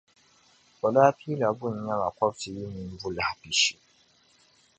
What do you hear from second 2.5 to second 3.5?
mini bulahi